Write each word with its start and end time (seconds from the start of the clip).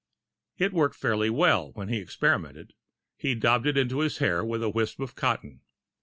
It 0.57 0.73
worked 0.73 0.95
fairly 0.95 1.29
well, 1.29 1.73
when 1.73 1.89
he 1.89 1.97
experimented. 1.99 2.73
He 3.17 3.35
daubed 3.35 3.67
it 3.67 3.77
onto 3.77 3.97
his 3.99 4.17
hair 4.17 4.43
with 4.43 4.63
a 4.63 4.69
wisp 4.71 4.99
of 4.99 5.13
cotton. 5.13 5.61